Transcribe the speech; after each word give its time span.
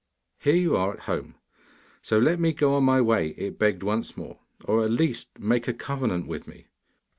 'Here 0.39 0.55
you 0.55 0.75
are 0.75 0.91
at 0.93 1.01
home, 1.01 1.35
so 2.01 2.17
let 2.17 2.39
me 2.39 2.53
go 2.53 2.81
my 2.81 2.99
way,' 2.99 3.35
it 3.37 3.59
begged 3.59 3.83
once 3.83 4.17
more; 4.17 4.39
'or 4.63 4.83
at 4.83 4.89
least 4.89 5.37
make 5.37 5.67
a 5.67 5.75
covenant 5.75 6.25
with 6.25 6.47
me. 6.47 6.65